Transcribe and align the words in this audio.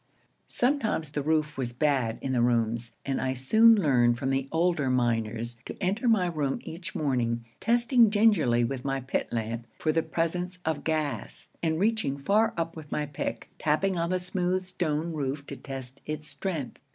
Sometimes 0.47 1.11
the 1.11 1.21
roof 1.21 1.59
was 1.59 1.73
bad 1.73 2.17
in 2.21 2.31
the 2.31 2.41
rooms, 2.41 2.89
and 3.05 3.21
I 3.21 3.35
soon 3.35 3.75
learned 3.75 4.17
from 4.17 4.31
the 4.31 4.47
older 4.51 4.89
miners 4.89 5.57
to 5.67 5.77
enter 5.79 6.07
my 6.07 6.25
room 6.25 6.57
each 6.63 6.95
morning 6.95 7.45
testing 7.59 8.09
gingerly 8.09 8.63
with 8.63 8.83
my 8.83 8.99
pit 8.99 9.31
lamp 9.31 9.67
for 9.77 9.91
the 9.91 10.01
presence 10.01 10.57
of 10.65 10.83
gas, 10.83 11.49
and 11.61 11.79
reaching 11.79 12.17
far 12.17 12.55
up 12.57 12.75
with 12.75 12.91
my 12.91 13.05
pick, 13.05 13.51
tapping 13.59 13.95
on 13.95 14.09
the 14.09 14.17
smooth 14.19 14.65
stone 14.65 15.13
roof 15.13 15.45
to 15.45 15.55
test 15.55 16.01
its 16.07 16.27
strength. 16.27 16.79